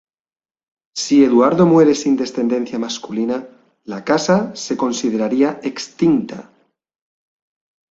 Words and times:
Si 1.01 1.19
Eduardo 1.25 1.67
muere 1.67 1.93
sin 1.99 2.15
descendencia 2.21 2.79
masculina, 2.79 3.39
la 3.83 4.03
Casa 4.03 4.55
se 4.55 4.75
consideraría 4.75 5.59
extinta. 5.61 6.51